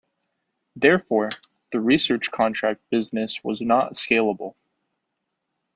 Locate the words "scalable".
3.93-4.55